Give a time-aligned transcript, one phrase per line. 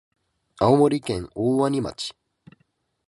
[0.59, 2.15] 青森県大鰐町